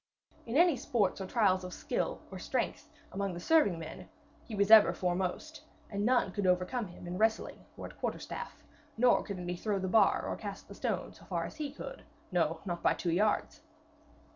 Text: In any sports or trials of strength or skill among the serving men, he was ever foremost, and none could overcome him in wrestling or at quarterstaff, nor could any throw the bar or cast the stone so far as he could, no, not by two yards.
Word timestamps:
In 0.47 0.57
any 0.57 0.77
sports 0.77 1.21
or 1.21 1.27
trials 1.27 1.63
of 1.63 1.75
strength 1.75 2.23
or 2.31 2.39
skill 2.39 2.75
among 3.11 3.35
the 3.35 3.39
serving 3.39 3.77
men, 3.77 4.09
he 4.43 4.55
was 4.55 4.71
ever 4.71 4.93
foremost, 4.93 5.61
and 5.91 6.03
none 6.03 6.31
could 6.31 6.47
overcome 6.47 6.87
him 6.87 7.05
in 7.05 7.19
wrestling 7.19 7.63
or 7.77 7.85
at 7.85 7.99
quarterstaff, 7.99 8.63
nor 8.97 9.21
could 9.21 9.37
any 9.37 9.55
throw 9.55 9.77
the 9.77 9.87
bar 9.87 10.25
or 10.27 10.35
cast 10.37 10.67
the 10.67 10.73
stone 10.73 11.13
so 11.13 11.25
far 11.25 11.45
as 11.45 11.57
he 11.57 11.71
could, 11.71 12.01
no, 12.31 12.61
not 12.65 12.81
by 12.81 12.95
two 12.95 13.11
yards. 13.11 13.61